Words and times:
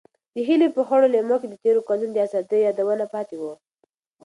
د 0.35 0.37
هیلې 0.47 0.67
په 0.75 0.81
خړو 0.87 1.07
لیمو 1.13 1.35
کې 1.41 1.47
د 1.49 1.55
تېرو 1.63 1.81
کلونو 1.87 2.13
د 2.13 2.17
ازادۍ 2.25 2.59
یادونه 2.67 3.05
پاتې 3.13 3.35
وو. 3.41 3.53